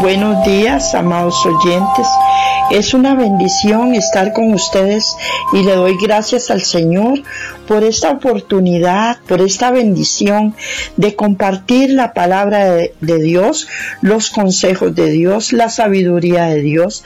Buenos 0.00 0.44
días, 0.44 0.94
amados 0.94 1.44
oyentes. 1.44 2.06
Es 2.70 2.94
una 2.94 3.14
bendición 3.14 3.94
estar 3.94 4.32
con 4.32 4.52
ustedes 4.52 5.16
y 5.52 5.62
le 5.62 5.74
doy 5.74 5.96
gracias 6.00 6.50
al 6.50 6.62
Señor 6.62 7.20
por 7.68 7.84
esta 7.84 8.10
oportunidad, 8.10 9.18
por 9.28 9.42
esta 9.42 9.70
bendición 9.70 10.56
de 10.96 11.14
compartir 11.14 11.90
la 11.90 12.14
palabra 12.14 12.64
de, 12.64 13.18
Dios, 13.18 13.68
los 14.00 14.30
consejos 14.30 14.94
de 14.94 15.10
Dios, 15.10 15.52
la 15.52 15.68
sabiduría 15.68 16.46
de 16.46 16.62
Dios, 16.62 17.04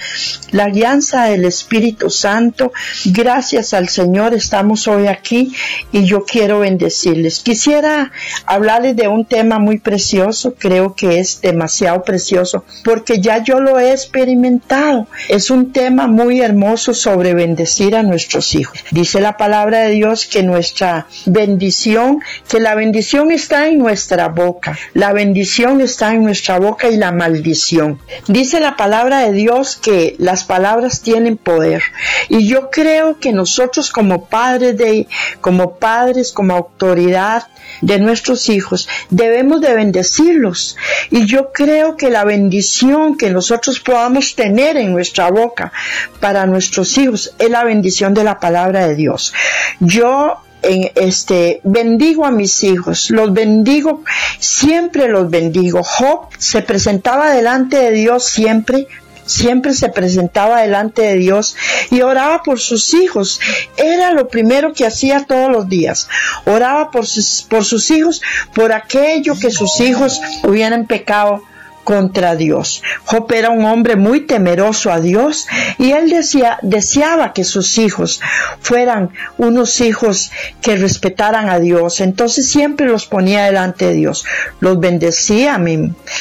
la 0.52 0.68
guianza 0.68 1.24
del 1.24 1.44
Espíritu 1.46 2.10
Santo. 2.10 2.72
Gracias 3.06 3.74
al 3.74 3.88
Señor 3.88 4.34
estamos 4.34 4.86
hoy 4.86 5.08
aquí 5.08 5.52
y 5.90 6.04
yo 6.04 6.24
quiero 6.24 6.60
bendecirles. 6.60 7.40
Quisiera 7.40 8.12
hablarles 8.46 8.94
de 8.94 9.08
un 9.08 9.24
tema 9.24 9.58
muy 9.58 9.80
precioso, 9.80 10.54
creo 10.56 10.94
que 10.94 11.18
es 11.18 11.40
demasiado 11.40 12.04
precioso 12.04 12.64
porque 12.84 13.20
ya 13.20 13.42
yo 13.42 13.58
lo 13.58 13.80
he 13.80 13.90
experimentado. 13.90 15.08
Es 15.28 15.50
un 15.50 15.72
tema 15.72 16.06
muy 16.06 16.40
hermoso 16.40 16.94
sobre 16.94 17.34
bendecir 17.34 17.96
a 17.96 18.04
nuestros 18.04 18.54
hijos. 18.54 18.78
Dice 18.92 19.20
la 19.20 19.36
palabra 19.36 19.80
de 19.80 19.90
Dios 19.90 20.26
que 20.26 20.44
nuestra 20.52 21.06
bendición, 21.26 22.20
que 22.48 22.60
la 22.60 22.74
bendición 22.74 23.32
está 23.32 23.66
en 23.66 23.78
nuestra 23.78 24.28
boca, 24.28 24.78
la 24.94 25.12
bendición 25.12 25.80
está 25.80 26.14
en 26.14 26.22
nuestra 26.22 26.58
boca 26.58 26.88
y 26.88 26.96
la 26.96 27.12
maldición. 27.12 27.98
Dice 28.28 28.60
la 28.60 28.76
palabra 28.76 29.20
de 29.20 29.32
Dios 29.32 29.76
que 29.76 30.14
las 30.18 30.44
palabras 30.44 31.02
tienen 31.02 31.36
poder 31.36 31.82
y 32.28 32.46
yo 32.46 32.70
creo 32.70 33.18
que 33.18 33.32
nosotros 33.32 33.90
como 33.90 34.26
padres 34.26 34.76
de 34.76 35.08
como 35.40 35.76
padres, 35.76 36.32
como 36.32 36.54
autoridad 36.54 37.48
de 37.80 37.98
nuestros 37.98 38.48
hijos, 38.48 38.88
debemos 39.10 39.60
de 39.60 39.74
bendecirlos. 39.74 40.76
Y 41.10 41.26
yo 41.26 41.52
creo 41.52 41.96
que 41.96 42.10
la 42.10 42.24
bendición 42.24 43.16
que 43.16 43.30
nosotros 43.30 43.80
podamos 43.80 44.34
tener 44.34 44.76
en 44.76 44.92
nuestra 44.92 45.30
boca 45.30 45.72
para 46.20 46.46
nuestros 46.46 46.96
hijos 46.98 47.34
es 47.38 47.50
la 47.50 47.64
bendición 47.64 48.14
de 48.14 48.24
la 48.24 48.38
palabra 48.38 48.86
de 48.86 48.94
Dios. 48.94 49.32
Yo 49.80 50.41
en 50.62 50.90
este 50.94 51.60
bendigo 51.64 52.24
a 52.24 52.30
mis 52.30 52.62
hijos, 52.64 53.10
los 53.10 53.32
bendigo, 53.32 54.02
siempre 54.38 55.08
los 55.08 55.30
bendigo. 55.30 55.82
Job 55.82 56.28
se 56.38 56.62
presentaba 56.62 57.30
delante 57.30 57.76
de 57.76 57.90
Dios 57.92 58.24
siempre 58.24 58.86
siempre 59.24 59.72
se 59.72 59.88
presentaba 59.88 60.60
delante 60.60 61.02
de 61.02 61.14
Dios 61.16 61.56
y 61.90 62.02
oraba 62.02 62.42
por 62.42 62.60
sus 62.60 62.92
hijos. 62.94 63.40
Era 63.76 64.12
lo 64.12 64.28
primero 64.28 64.72
que 64.72 64.86
hacía 64.86 65.24
todos 65.24 65.50
los 65.50 65.68
días. 65.68 66.08
Oraba 66.44 66.90
por 66.90 67.06
sus, 67.06 67.46
por 67.48 67.64
sus 67.64 67.90
hijos, 67.90 68.20
por 68.54 68.72
aquello 68.72 69.38
que 69.38 69.50
sus 69.50 69.80
hijos 69.80 70.20
hubieran 70.42 70.86
pecado 70.86 71.42
contra 71.84 72.36
Dios. 72.36 72.82
Job 73.04 73.30
era 73.32 73.50
un 73.50 73.64
hombre 73.64 73.96
muy 73.96 74.20
temeroso 74.20 74.92
a 74.92 75.00
Dios 75.00 75.46
y 75.78 75.92
él 75.92 76.10
decía, 76.10 76.58
deseaba 76.62 77.32
que 77.32 77.44
sus 77.44 77.78
hijos 77.78 78.20
fueran 78.60 79.10
unos 79.38 79.80
hijos 79.80 80.30
que 80.60 80.76
respetaran 80.76 81.48
a 81.48 81.58
Dios. 81.58 82.00
Entonces 82.00 82.48
siempre 82.48 82.86
los 82.86 83.06
ponía 83.06 83.44
delante 83.44 83.86
de 83.86 83.94
Dios. 83.94 84.24
Los 84.60 84.78
bendecía, 84.78 85.60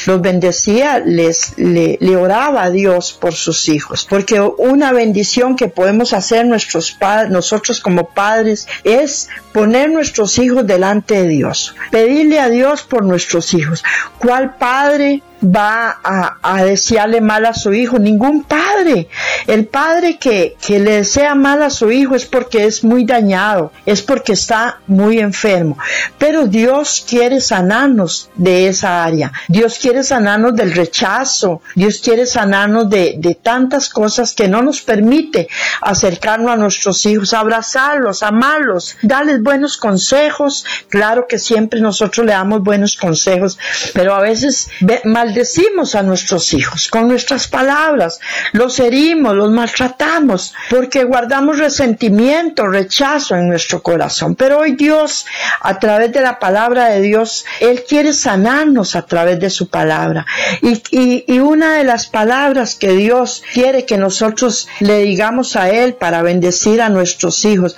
los 0.06 0.20
bendecía, 0.20 0.98
les, 0.98 1.58
le, 1.58 1.98
le 2.00 2.16
oraba 2.16 2.64
a 2.64 2.70
Dios 2.70 3.12
por 3.12 3.34
sus 3.34 3.68
hijos. 3.68 4.06
Porque 4.08 4.40
una 4.40 4.92
bendición 4.92 5.56
que 5.56 5.68
podemos 5.68 6.12
hacer 6.12 6.46
nuestros 6.46 6.96
nosotros 7.30 7.80
como 7.80 8.08
padres, 8.08 8.66
es 8.84 9.28
poner 9.52 9.90
nuestros 9.90 10.38
hijos 10.38 10.66
delante 10.66 11.22
de 11.22 11.28
Dios. 11.28 11.74
Pedirle 11.90 12.40
a 12.40 12.48
Dios 12.48 12.82
por 12.82 13.04
nuestros 13.04 13.54
hijos. 13.54 13.84
¿Cuál 14.18 14.56
padre 14.56 15.22
va 15.42 15.98
a, 16.02 16.62
desearle 16.64 17.20
mal 17.20 17.44
a 17.46 17.54
su 17.54 17.72
hijo, 17.72 17.98
ningún 17.98 18.44
padre. 18.44 19.08
El 19.46 19.66
padre 19.66 20.18
que, 20.18 20.56
que 20.64 20.78
le 20.78 20.92
desea 20.98 21.34
mal 21.34 21.62
a 21.62 21.70
su 21.70 21.90
hijo 21.90 22.14
es 22.14 22.26
porque 22.26 22.64
es 22.64 22.84
muy 22.84 23.04
dañado, 23.04 23.72
es 23.84 24.02
porque 24.02 24.32
está 24.32 24.80
muy 24.86 25.18
enfermo. 25.18 25.76
Pero 26.18 26.46
Dios 26.46 27.04
quiere 27.08 27.40
sanarnos 27.40 28.30
de 28.36 28.68
esa 28.68 29.04
área. 29.04 29.32
Dios 29.48 29.78
quiere 29.80 30.04
sanarnos 30.04 30.54
del 30.54 30.72
rechazo. 30.72 31.62
Dios 31.74 32.00
quiere 32.02 32.26
sanarnos 32.26 32.88
de, 32.88 33.16
de 33.18 33.34
tantas 33.34 33.88
cosas 33.88 34.34
que 34.34 34.48
no 34.48 34.62
nos 34.62 34.80
permite 34.82 35.48
acercarnos 35.80 36.52
a 36.52 36.56
nuestros 36.56 37.04
hijos, 37.06 37.32
abrazarlos, 37.32 38.22
amarlos, 38.22 38.96
darles 39.02 39.42
buenos 39.42 39.76
consejos. 39.76 40.64
Claro 40.88 41.26
que 41.28 41.38
siempre 41.38 41.80
nosotros 41.80 42.26
le 42.26 42.32
damos 42.32 42.62
buenos 42.62 42.96
consejos, 42.96 43.58
pero 43.92 44.14
a 44.14 44.20
veces 44.20 44.68
mal 45.04 45.31
decimos 45.32 45.94
a 45.94 46.02
nuestros 46.02 46.52
hijos 46.54 46.88
con 46.88 47.08
nuestras 47.08 47.48
palabras, 47.48 48.20
los 48.52 48.78
herimos, 48.78 49.34
los 49.34 49.50
maltratamos, 49.50 50.54
porque 50.70 51.04
guardamos 51.04 51.58
resentimiento, 51.58 52.66
rechazo 52.66 53.36
en 53.36 53.48
nuestro 53.48 53.82
corazón. 53.82 54.34
Pero 54.34 54.58
hoy 54.58 54.72
Dios, 54.72 55.26
a 55.60 55.78
través 55.78 56.12
de 56.12 56.20
la 56.20 56.38
palabra 56.38 56.88
de 56.88 57.00
Dios, 57.00 57.44
Él 57.60 57.84
quiere 57.88 58.12
sanarnos 58.12 58.96
a 58.96 59.02
través 59.02 59.40
de 59.40 59.50
su 59.50 59.68
palabra. 59.68 60.26
Y, 60.60 60.82
y, 61.26 61.38
una 61.38 61.78
de 61.78 61.84
las 61.84 62.06
palabras 62.06 62.74
que 62.74 62.92
Dios 62.92 63.42
quiere 63.52 63.84
que 63.84 63.96
nosotros 63.96 64.68
le 64.80 64.98
digamos 64.98 65.56
a 65.56 65.70
Él 65.70 65.94
para 65.94 66.22
bendecir 66.22 66.80
a 66.80 66.88
nuestros 66.88 67.44
hijos 67.44 67.74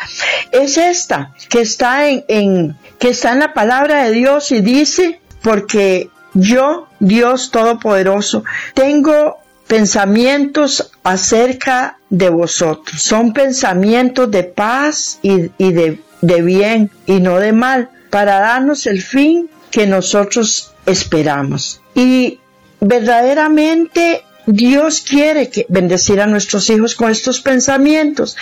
es 0.52 0.76
esta, 0.76 1.32
que 1.48 1.60
está 1.60 2.08
en, 2.08 2.24
en 2.28 2.76
que 2.98 3.08
está 3.10 3.32
en 3.32 3.40
la 3.40 3.54
palabra 3.54 4.04
de 4.04 4.12
Dios 4.12 4.52
y 4.52 4.60
dice, 4.60 5.20
porque 5.42 6.10
yo, 6.34 6.88
Dios 6.98 7.50
Todopoderoso, 7.50 8.44
tengo 8.74 9.38
pensamientos 9.66 10.92
acerca 11.02 11.98
de 12.10 12.28
vosotros. 12.28 13.02
Son 13.02 13.32
pensamientos 13.32 14.30
de 14.30 14.44
paz 14.44 15.18
y, 15.22 15.50
de, 15.58 15.98
bien 16.42 16.90
y 17.06 17.20
no 17.20 17.38
de 17.38 17.52
mal, 17.52 17.90
para 18.10 18.40
darnos 18.40 18.86
el 18.86 19.02
fin 19.02 19.48
que 19.70 19.86
nosotros 19.86 20.72
esperamos. 20.86 21.80
Y 21.94 22.40
verdaderamente 22.80 24.22
Dios 24.46 25.00
quiere 25.00 25.48
que 25.48 25.64
bendecir 25.68 26.20
a 26.20 26.26
nuestros 26.26 26.68
hijos 26.68 26.94
con 26.94 27.10
estos 27.10 27.40
pensamientos. 27.40 28.36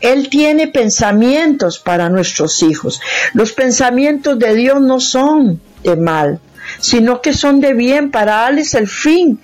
Él 0.00 0.28
tiene 0.28 0.68
pensamientos 0.68 1.78
para 1.78 2.08
nuestros 2.08 2.62
hijos. 2.62 3.00
Los 3.34 3.52
pensamientos 3.52 4.38
de 4.38 4.54
Dios 4.54 4.80
no 4.80 5.00
son 5.00 5.60
de 5.82 5.96
mal, 5.96 6.40
sino 6.78 7.20
que 7.20 7.32
son 7.32 7.60
de 7.60 7.74
bien 7.74 8.10
para 8.10 8.36
darles 8.36 8.74
el 8.74 8.88
fin 8.88 9.40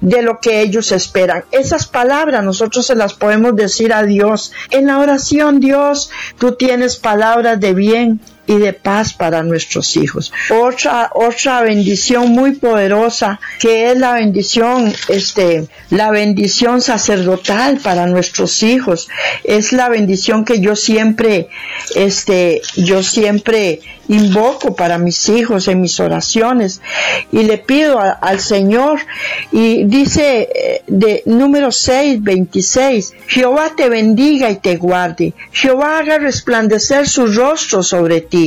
de 0.00 0.22
lo 0.22 0.40
que 0.40 0.60
ellos 0.60 0.92
esperan. 0.92 1.44
Esas 1.50 1.86
palabras 1.86 2.44
nosotros 2.44 2.86
se 2.86 2.94
las 2.94 3.14
podemos 3.14 3.56
decir 3.56 3.92
a 3.92 4.02
Dios. 4.02 4.52
En 4.70 4.86
la 4.86 4.98
oración, 4.98 5.60
Dios, 5.60 6.10
tú 6.38 6.52
tienes 6.52 6.96
palabras 6.96 7.60
de 7.60 7.74
bien 7.74 8.20
y 8.48 8.56
de 8.56 8.72
paz 8.72 9.12
para 9.12 9.42
nuestros 9.42 9.96
hijos. 9.96 10.32
Otra, 10.50 11.10
otra 11.14 11.60
bendición 11.60 12.30
muy 12.30 12.52
poderosa 12.52 13.38
que 13.60 13.90
es 13.90 13.98
la 13.98 14.14
bendición, 14.14 14.92
este, 15.08 15.68
la 15.90 16.10
bendición 16.10 16.80
sacerdotal 16.80 17.78
para 17.78 18.06
nuestros 18.06 18.62
hijos. 18.62 19.08
Es 19.44 19.72
la 19.72 19.90
bendición 19.90 20.46
que 20.46 20.60
yo 20.60 20.74
siempre, 20.76 21.48
este, 21.94 22.62
yo 22.74 23.02
siempre 23.02 23.80
invoco 24.08 24.74
para 24.74 24.96
mis 24.96 25.28
hijos 25.28 25.68
en 25.68 25.82
mis 25.82 26.00
oraciones 26.00 26.80
y 27.30 27.42
le 27.42 27.58
pido 27.58 28.00
al 28.00 28.40
Señor 28.40 29.00
y 29.52 29.84
dice 29.84 30.48
eh, 30.54 30.82
de 30.86 31.22
número 31.26 31.70
6, 31.70 32.22
26, 32.22 33.12
Jehová 33.26 33.72
te 33.76 33.90
bendiga 33.90 34.50
y 34.50 34.56
te 34.56 34.76
guarde, 34.76 35.34
Jehová 35.52 35.98
haga 35.98 36.16
resplandecer 36.18 37.06
su 37.06 37.26
rostro 37.26 37.82
sobre 37.82 38.22
ti 38.22 38.37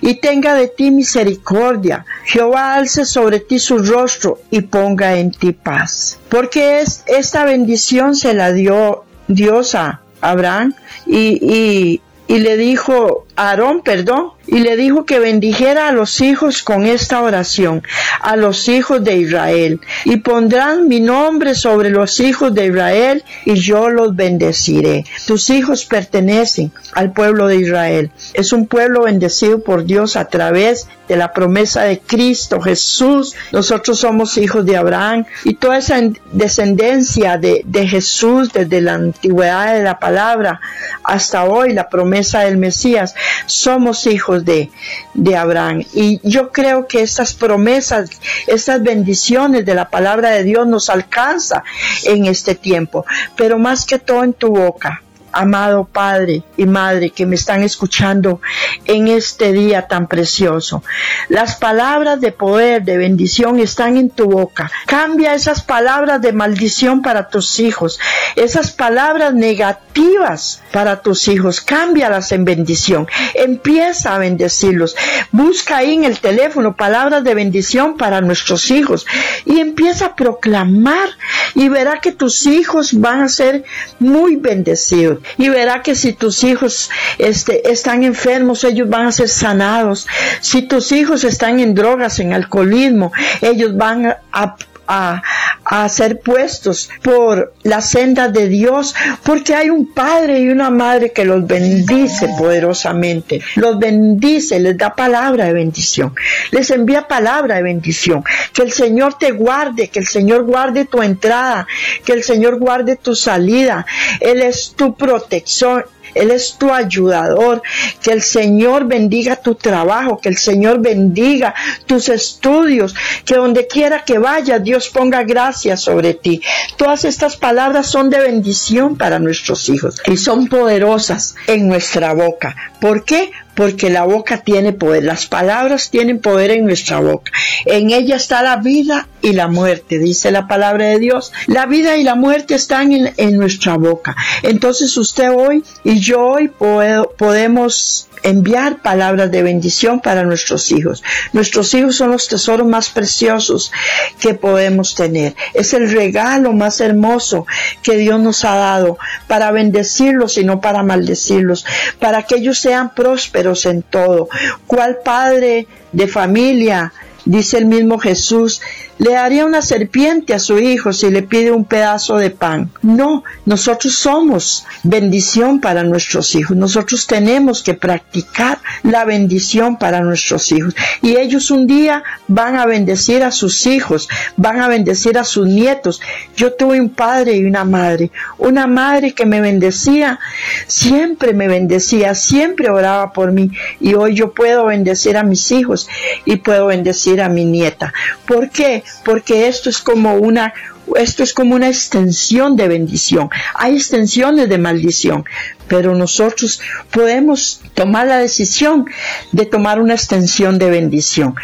y 0.00 0.14
tenga 0.14 0.54
de 0.54 0.68
ti 0.68 0.90
misericordia. 0.90 2.04
Jehová 2.24 2.74
alce 2.74 3.04
sobre 3.04 3.40
ti 3.40 3.58
su 3.58 3.78
rostro 3.78 4.40
y 4.50 4.62
ponga 4.62 5.16
en 5.18 5.30
ti 5.30 5.52
paz. 5.52 6.18
Porque 6.28 6.80
es, 6.80 7.02
esta 7.06 7.44
bendición 7.44 8.16
se 8.16 8.34
la 8.34 8.52
dio 8.52 9.04
Dios 9.28 9.74
a 9.74 10.02
Abraham 10.20 10.74
y 11.06 12.00
le 12.28 12.56
dijo 12.56 13.25
Aarón, 13.36 13.82
perdón, 13.82 14.32
y 14.46 14.60
le 14.60 14.76
dijo 14.76 15.04
que 15.04 15.18
bendijera 15.18 15.88
a 15.88 15.92
los 15.92 16.20
hijos 16.20 16.62
con 16.62 16.86
esta 16.86 17.20
oración, 17.20 17.82
a 18.20 18.36
los 18.36 18.68
hijos 18.68 19.02
de 19.04 19.16
Israel, 19.16 19.80
y 20.04 20.16
pondrán 20.16 20.88
mi 20.88 21.00
nombre 21.00 21.54
sobre 21.54 21.90
los 21.90 22.20
hijos 22.20 22.54
de 22.54 22.66
Israel, 22.66 23.24
y 23.44 23.54
yo 23.54 23.90
los 23.90 24.16
bendeciré. 24.16 25.04
Tus 25.26 25.50
hijos 25.50 25.84
pertenecen 25.84 26.72
al 26.92 27.12
pueblo 27.12 27.46
de 27.48 27.56
Israel. 27.56 28.10
Es 28.34 28.52
un 28.52 28.66
pueblo 28.66 29.02
bendecido 29.02 29.62
por 29.62 29.84
Dios 29.84 30.16
a 30.16 30.26
través 30.26 30.88
de 31.08 31.16
la 31.16 31.32
promesa 31.32 31.82
de 31.82 32.00
Cristo 32.00 32.60
Jesús. 32.60 33.34
Nosotros 33.52 33.98
somos 33.98 34.36
hijos 34.38 34.64
de 34.64 34.76
Abraham 34.76 35.24
y 35.44 35.54
toda 35.54 35.78
esa 35.78 36.00
descendencia 36.32 37.38
de, 37.38 37.62
de 37.64 37.86
Jesús 37.86 38.52
desde 38.52 38.80
la 38.80 38.94
antigüedad 38.94 39.74
de 39.74 39.82
la 39.82 39.98
palabra 39.98 40.60
hasta 41.04 41.44
hoy, 41.44 41.72
la 41.72 41.88
promesa 41.88 42.40
del 42.40 42.56
Mesías, 42.56 43.14
somos 43.46 44.06
hijos 44.06 44.44
de, 44.44 44.70
de 45.14 45.36
Abraham. 45.36 45.84
Y 45.94 46.20
yo 46.22 46.52
creo 46.52 46.86
que 46.86 47.02
estas 47.02 47.34
promesas, 47.34 48.10
estas 48.46 48.82
bendiciones 48.82 49.64
de 49.64 49.74
la 49.74 49.88
palabra 49.88 50.30
de 50.30 50.44
Dios 50.44 50.66
nos 50.66 50.90
alcanza 50.90 51.64
en 52.04 52.26
este 52.26 52.54
tiempo, 52.54 53.04
pero 53.36 53.58
más 53.58 53.84
que 53.84 53.98
todo 53.98 54.24
en 54.24 54.32
tu 54.32 54.48
boca 54.48 55.02
amado 55.36 55.84
Padre 55.84 56.42
y 56.56 56.64
Madre 56.64 57.10
que 57.10 57.26
me 57.26 57.36
están 57.36 57.62
escuchando 57.62 58.40
en 58.86 59.08
este 59.08 59.52
día 59.52 59.86
tan 59.86 60.06
precioso. 60.06 60.82
Las 61.28 61.56
palabras 61.56 62.20
de 62.20 62.32
poder, 62.32 62.84
de 62.84 62.96
bendición 62.96 63.60
están 63.60 63.98
en 63.98 64.08
tu 64.08 64.30
boca. 64.30 64.70
Cambia 64.86 65.34
esas 65.34 65.62
palabras 65.62 66.22
de 66.22 66.32
maldición 66.32 67.02
para 67.02 67.28
tus 67.28 67.60
hijos, 67.60 68.00
esas 68.34 68.70
palabras 68.70 69.34
negativas 69.34 70.62
para 70.72 71.02
tus 71.02 71.28
hijos, 71.28 71.60
cámbialas 71.60 72.32
en 72.32 72.44
bendición. 72.44 73.06
Empieza 73.34 74.14
a 74.14 74.18
bendecirlos. 74.18 74.96
Busca 75.32 75.78
ahí 75.78 75.94
en 75.94 76.04
el 76.04 76.18
teléfono 76.18 76.76
palabras 76.76 77.24
de 77.24 77.34
bendición 77.34 77.96
para 77.96 78.22
nuestros 78.22 78.70
hijos 78.70 79.06
y 79.44 79.60
empieza 79.60 80.06
a 80.06 80.16
proclamar 80.16 81.10
y 81.54 81.68
verá 81.68 82.00
que 82.00 82.12
tus 82.12 82.46
hijos 82.46 82.98
van 82.98 83.20
a 83.20 83.28
ser 83.28 83.64
muy 83.98 84.36
bendecidos 84.36 85.18
y 85.38 85.48
verá 85.48 85.82
que 85.82 85.94
si 85.94 86.12
tus 86.12 86.44
hijos 86.44 86.90
este, 87.18 87.70
están 87.70 88.04
enfermos, 88.04 88.64
ellos 88.64 88.88
van 88.88 89.06
a 89.06 89.12
ser 89.12 89.28
sanados. 89.28 90.06
Si 90.40 90.62
tus 90.62 90.92
hijos 90.92 91.24
están 91.24 91.60
en 91.60 91.74
drogas, 91.74 92.18
en 92.18 92.32
alcoholismo, 92.32 93.12
ellos 93.40 93.76
van 93.76 94.16
a, 94.32 94.56
a, 94.86 95.22
a, 95.68 95.88
ser 95.88 96.20
puestos 96.20 96.90
por 97.02 97.54
la 97.62 97.80
senda 97.80 98.28
de 98.28 98.48
Dios, 98.48 98.94
porque 99.22 99.54
hay 99.54 99.70
un 99.70 99.92
padre 99.92 100.40
y 100.40 100.48
una 100.48 100.70
madre 100.70 101.12
que 101.12 101.24
los 101.24 101.46
bendice 101.46 102.28
poderosamente, 102.38 103.40
los 103.56 103.78
bendice, 103.78 104.60
les 104.60 104.76
da 104.76 104.94
palabra 104.94 105.46
de 105.46 105.52
bendición, 105.52 106.14
les 106.50 106.70
envía 106.70 107.08
palabra 107.08 107.56
de 107.56 107.62
bendición, 107.62 108.24
que 108.52 108.62
el 108.62 108.72
Señor 108.72 109.18
te 109.18 109.32
guarde, 109.32 109.88
que 109.88 109.98
el 109.98 110.06
Señor 110.06 110.44
guarde 110.44 110.84
tu 110.84 111.02
entrada, 111.02 111.66
que 112.04 112.12
el 112.12 112.22
Señor 112.22 112.58
guarde 112.58 112.96
tu 112.96 113.14
salida, 113.14 113.86
Él 114.20 114.42
es 114.42 114.74
tu 114.76 114.96
protección, 114.96 115.84
él 116.16 116.30
es 116.30 116.56
tu 116.58 116.72
ayudador. 116.72 117.62
Que 118.02 118.12
el 118.12 118.22
Señor 118.22 118.86
bendiga 118.86 119.36
tu 119.36 119.54
trabajo, 119.54 120.18
que 120.18 120.28
el 120.28 120.36
Señor 120.36 120.80
bendiga 120.80 121.54
tus 121.86 122.08
estudios, 122.08 122.94
que 123.24 123.36
donde 123.36 123.66
quiera 123.66 124.04
que 124.04 124.18
vayas 124.18 124.62
Dios 124.62 124.88
ponga 124.88 125.22
gracia 125.22 125.76
sobre 125.76 126.14
ti. 126.14 126.42
Todas 126.76 127.04
estas 127.04 127.36
palabras 127.36 127.86
son 127.86 128.10
de 128.10 128.20
bendición 128.20 128.96
para 128.96 129.18
nuestros 129.18 129.68
hijos 129.68 130.00
y 130.06 130.16
son 130.16 130.48
poderosas 130.48 131.34
en 131.46 131.68
nuestra 131.68 132.14
boca. 132.14 132.56
¿Por 132.80 133.04
qué? 133.04 133.30
Porque 133.56 133.88
la 133.88 134.04
boca 134.04 134.42
tiene 134.42 134.72
poder, 134.72 135.02
las 135.04 135.26
palabras 135.26 135.90
tienen 135.90 136.20
poder 136.20 136.50
en 136.50 136.66
nuestra 136.66 137.00
boca. 137.00 137.32
En 137.64 137.90
ella 137.90 138.16
está 138.16 138.42
la 138.42 138.56
vida 138.56 139.08
y 139.22 139.32
la 139.32 139.48
muerte, 139.48 139.98
dice 139.98 140.30
la 140.30 140.46
palabra 140.46 140.86
de 140.86 140.98
Dios. 140.98 141.32
La 141.46 141.64
vida 141.66 141.96
y 141.96 142.04
la 142.04 142.14
muerte 142.14 142.54
están 142.54 142.92
en, 142.92 143.36
nuestra 143.36 143.76
boca. 143.76 144.14
Entonces 144.42 144.96
usted 144.96 145.30
hoy 145.34 145.64
y 145.84 145.98
yo 146.00 146.20
hoy 146.20 146.48
podemos 146.48 148.08
enviar 148.22 148.82
palabras 148.82 149.30
de 149.30 149.42
bendición 149.42 150.00
para 150.00 150.24
nuestros 150.24 150.70
hijos. 150.72 151.02
Nuestros 151.32 151.72
hijos 151.74 151.96
son 151.96 152.10
los 152.10 152.28
tesoros 152.28 152.66
más 152.66 152.90
preciosos 152.90 153.72
que 154.18 154.34
podemos 154.34 154.94
tener. 154.94 155.34
Es 155.54 155.74
el 155.74 155.90
regalo 155.90 156.52
más 156.52 156.80
hermoso 156.80 157.46
que 157.82 157.96
Dios 157.96 158.20
nos 158.20 158.44
ha 158.44 158.56
dado 158.56 158.98
para 159.26 159.50
bendecirlos 159.50 160.38
y 160.38 160.44
no 160.44 160.60
para 160.60 160.82
maldecirlos, 160.82 161.64
para 161.98 162.22
que 162.22 162.36
ellos 162.36 162.58
sean 162.58 162.94
prósperos 162.94 163.66
en 163.66 163.82
todo. 163.82 164.28
¿Cuál 164.66 164.98
padre 165.04 165.66
de 165.92 166.08
familia 166.08 166.92
dice 167.26 167.58
el 167.58 167.66
mismo 167.66 167.98
Jesús, 167.98 168.62
le 168.98 169.16
haría 169.16 169.44
una 169.44 169.60
serpiente 169.60 170.32
a 170.32 170.38
su 170.38 170.58
hijo 170.58 170.92
si 170.94 171.10
le 171.10 171.22
pide 171.22 171.50
un 171.50 171.64
pedazo 171.66 172.16
de 172.16 172.30
pan. 172.30 172.70
No, 172.80 173.24
nosotros 173.44 173.94
somos 173.94 174.64
bendición 174.82 175.60
para 175.60 175.82
nuestros 175.82 176.34
hijos. 176.34 176.56
Nosotros 176.56 177.06
tenemos 177.06 177.62
que 177.62 177.74
practicar 177.74 178.58
la 178.82 179.04
bendición 179.04 179.76
para 179.76 180.00
nuestros 180.00 180.50
hijos. 180.52 180.74
Y 181.02 181.16
ellos 181.16 181.50
un 181.50 181.66
día 181.66 182.02
van 182.26 182.56
a 182.56 182.64
bendecir 182.64 183.22
a 183.22 183.32
sus 183.32 183.66
hijos, 183.66 184.08
van 184.36 184.60
a 184.60 184.68
bendecir 184.68 185.18
a 185.18 185.24
sus 185.24 185.46
nietos. 185.46 186.00
Yo 186.34 186.54
tuve 186.54 186.80
un 186.80 186.88
padre 186.88 187.36
y 187.36 187.44
una 187.44 187.64
madre. 187.64 188.10
Una 188.38 188.66
madre 188.66 189.12
que 189.12 189.26
me 189.26 189.42
bendecía, 189.42 190.18
siempre 190.66 191.34
me 191.34 191.48
bendecía, 191.48 192.14
siempre 192.14 192.70
oraba 192.70 193.12
por 193.12 193.32
mí. 193.32 193.50
Y 193.78 193.92
hoy 193.92 194.14
yo 194.14 194.32
puedo 194.32 194.66
bendecir 194.66 195.18
a 195.18 195.22
mis 195.22 195.50
hijos 195.52 195.88
y 196.24 196.36
puedo 196.36 196.66
bendecir 196.66 197.15
a 197.22 197.28
mi 197.28 197.44
nieta. 197.44 197.92
¿Por 198.26 198.50
qué? 198.50 198.84
Porque 199.04 199.48
esto 199.48 199.70
es 199.70 199.78
como 199.78 200.14
una 200.16 200.52
esto 200.94 201.24
es 201.24 201.34
como 201.34 201.56
una 201.56 201.68
extensión 201.68 202.56
de 202.56 202.68
bendición. 202.68 203.28
Hay 203.54 203.74
extensiones 203.74 204.48
de 204.48 204.58
maldición, 204.58 205.24
pero 205.68 205.94
nosotros 205.94 206.60
podemos 206.90 207.60
tomar 207.74 208.06
la 208.06 208.18
decisión 208.18 208.86
de 209.32 209.46
tomar 209.46 209.80
una 209.80 209.94
extensión 209.94 210.58
de 210.58 210.70
bendición. 210.70 211.34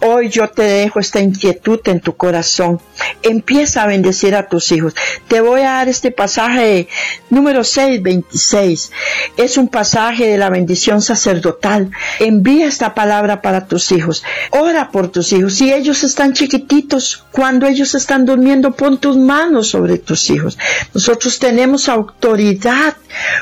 Hoy 0.00 0.28
yo 0.28 0.48
te 0.48 0.62
dejo 0.62 1.00
esta 1.00 1.20
inquietud 1.20 1.80
en 1.84 2.00
tu 2.00 2.16
corazón. 2.16 2.80
Empieza 3.22 3.82
a 3.82 3.86
bendecir 3.86 4.34
a 4.34 4.48
tus 4.48 4.70
hijos. 4.72 4.94
Te 5.26 5.40
voy 5.40 5.62
a 5.62 5.72
dar 5.72 5.88
este 5.88 6.10
pasaje 6.10 6.88
número 7.30 7.64
6, 7.64 8.02
26. 8.02 8.92
Es 9.36 9.56
un 9.56 9.68
pasaje 9.68 10.28
de 10.28 10.38
la 10.38 10.50
bendición 10.50 11.02
sacerdotal. 11.02 11.90
Envía 12.20 12.66
esta 12.66 12.94
palabra 12.94 13.42
para 13.42 13.66
tus 13.66 13.90
hijos. 13.92 14.24
Ora 14.50 14.90
por 14.90 15.08
tus 15.08 15.32
hijos. 15.32 15.54
Si 15.54 15.72
ellos 15.72 16.04
están 16.04 16.32
chiquititos, 16.32 17.24
cuando 17.32 17.66
ellos 17.66 17.94
están 17.94 18.24
durmiendo, 18.24 18.72
pon 18.72 18.98
tus 18.98 19.16
manos 19.16 19.68
sobre 19.68 19.98
tus 19.98 20.30
hijos. 20.30 20.58
Nosotros 20.94 21.38
tenemos 21.38 21.88
autoridad 21.88 22.96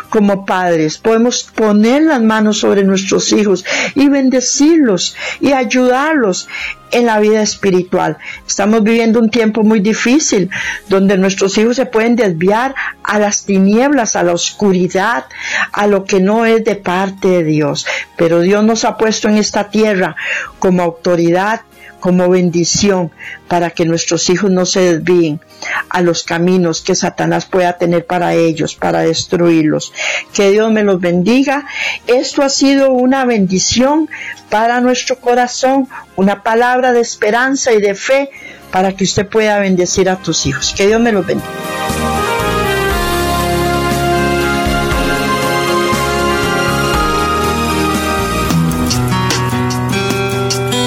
como 0.09 0.26
padres. 0.45 0.99
Podemos 0.99 1.45
poner 1.45 2.03
las 2.03 2.23
manos 2.23 2.59
sobre 2.59 2.85
nuestros 2.85 3.33
hijos 3.33 3.65
y 3.95 4.09
bendecirlos 4.09 5.17
y 5.41 5.53
ayudarlos 5.53 6.49
en 6.91 7.07
la 7.07 7.19
vida 7.21 7.43
espiritual. 7.43 8.19
Estamos 8.47 8.83
viviendo 8.83 9.19
un 9.19 9.31
tiempo 9.31 9.63
muy 9.63 9.81
difícil 9.81 10.51
donde 10.89 11.19
nuestros 11.19 11.57
hijos 11.59 11.77
se 11.77 11.87
pueden 11.87 12.17
desviar 12.17 12.75
a 13.03 13.19
las 13.19 13.45
tinieblas, 13.45 14.17
a 14.17 14.23
la 14.23 14.33
oscuridad, 14.33 15.27
a 15.73 15.87
lo 15.87 16.05
que 16.05 16.21
no 16.21 16.45
es 16.47 16.65
de 16.65 16.77
parte 16.77 17.29
de 17.29 17.45
Dios. 17.45 17.87
Pero 18.17 18.41
Dios 18.41 18.65
nos 18.65 18.85
ha 18.85 18.97
puesto 18.97 19.29
en 19.29 19.37
esta 19.37 19.71
tierra 19.71 20.17
como 20.59 20.83
autoridad 20.83 21.63
como 22.07 22.29
bendición 22.29 23.11
para 23.49 23.71
que 23.71 23.85
nuestros 23.85 24.31
hijos 24.31 24.49
no 24.49 24.65
se 24.65 24.95
desvíen 24.95 25.41
a 25.89 26.03
los 26.03 26.23
caminos 26.23 26.81
que 26.81 26.95
Satanás 26.95 27.47
pueda 27.47 27.79
tener 27.79 28.07
para 28.07 28.35
ellos, 28.35 28.77
para 28.77 29.01
destruirlos. 29.01 29.93
Que 30.33 30.53
Dios 30.53 30.71
me 30.71 30.85
los 30.85 31.01
bendiga. 31.01 31.67
Esto 32.07 32.45
ha 32.45 32.49
sido 32.49 32.93
una 32.93 33.25
bendición 33.25 34.09
para 34.51 34.81
nuestro 34.81 35.19
corazón, 35.19 35.89
una 36.15 36.45
palabra 36.45 36.93
de 36.93 37.01
esperanza 37.01 37.73
y 37.73 37.81
de 37.81 37.97
fe 37.97 38.31
para 38.71 38.93
que 38.93 39.03
usted 39.03 39.27
pueda 39.27 39.59
bendecir 39.59 40.09
a 40.09 40.15
tus 40.15 40.47
hijos. 40.47 40.75
Que 40.77 40.87
Dios 40.87 41.01
me 41.01 41.11
los 41.11 41.27
bendiga. 41.27 41.76